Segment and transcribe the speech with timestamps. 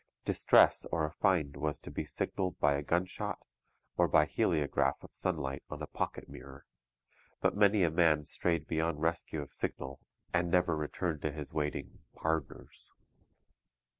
[0.25, 3.37] Distress or a find was to be signalled by a gunshot
[3.97, 6.65] or by heliograph of sunlight on a pocket mirror;
[7.39, 9.99] but many a man strayed beyond rescue of signal
[10.33, 12.91] and never returned to his waiting 'pardners.'